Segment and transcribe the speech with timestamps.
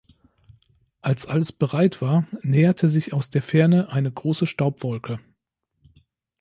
[1.03, 5.19] Als alles bereit war, näherte sich aus der Ferne eine große Staubwolke.